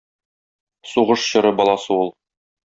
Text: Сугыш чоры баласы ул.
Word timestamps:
Сугыш 0.91 1.25
чоры 1.33 1.53
баласы 1.61 1.93
ул. 1.99 2.11